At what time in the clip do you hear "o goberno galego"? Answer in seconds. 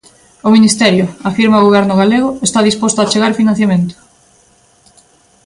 1.61-2.29